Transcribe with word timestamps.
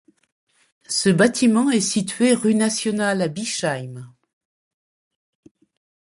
Ce 0.89 1.09
bâtiment 1.09 1.69
est 1.69 1.79
situé 1.79 2.33
rue 2.33 2.55
Nationale 2.55 3.21
à 3.21 3.27
Bischheim. 3.27 4.09